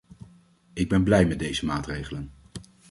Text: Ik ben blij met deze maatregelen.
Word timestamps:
Ik 0.73 0.89
ben 0.89 1.03
blij 1.03 1.25
met 1.27 1.39
deze 1.39 1.65
maatregelen. 1.65 2.31